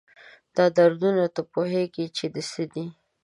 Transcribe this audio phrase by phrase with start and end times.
[0.55, 2.85] دا دردونه، تۀ پوهېږي چې د څه دي؟